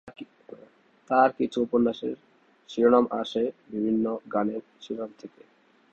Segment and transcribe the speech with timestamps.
[1.09, 2.15] তার কিছু উপন্যাসের
[2.69, 5.41] শিরোনাম আসে বিভিন্ন গানের শিরোনাম থেকে।